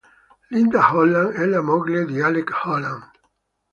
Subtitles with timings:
[0.49, 3.11] Linda Holland è la moglie di Alec Holland.